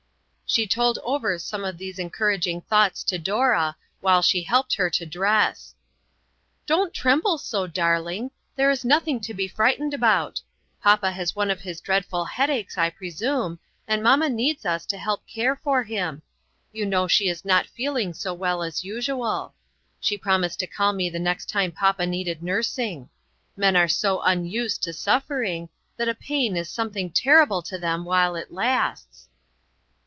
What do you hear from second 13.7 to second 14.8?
and mamma needs